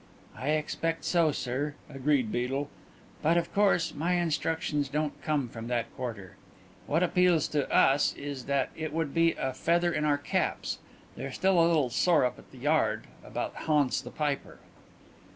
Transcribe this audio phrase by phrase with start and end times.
[0.35, 2.71] "I expect so, sir," agreed Beedel,
[3.21, 6.37] "but, of course, my instructions don't come from that quarter.
[6.87, 10.79] What appeals to us is that it would be a feather in our caps
[11.15, 14.57] they're still a little sore up at the Yard about Hans the Piper."